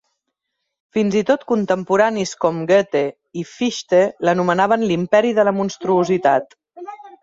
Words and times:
Fins 0.97 1.17
i 1.21 1.21
tot 1.27 1.43
contemporanis 1.51 2.33
com 2.47 2.65
Goethe 2.73 3.03
i 3.43 3.47
Fichte 3.53 4.03
l'anomenaven 4.27 4.91
l'imperi 4.93 5.39
de 5.41 5.51
la 5.51 5.59
monstruositat. 5.63 6.63